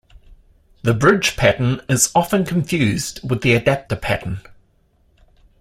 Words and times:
The 0.81 0.95
bridge 0.95 1.37
pattern 1.37 1.79
is 1.87 2.11
often 2.15 2.43
confused 2.43 3.19
with 3.21 3.41
the 3.43 3.53
adapter 3.53 3.95
pattern. 3.95 4.39